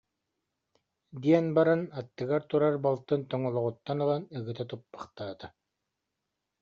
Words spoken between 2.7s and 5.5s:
балтын тоҥолоҕуттан ылан, ыгыта туппахтаата